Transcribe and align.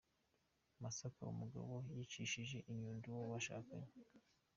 Masaka 0.81 1.19
Umugabo 1.33 1.73
yicishije 1.97 2.57
inyundo 2.71 3.05
uwo 3.13 3.25
bashakanye 3.33 3.91